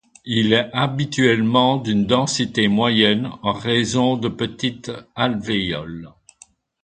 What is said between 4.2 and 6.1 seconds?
petites alvéoles.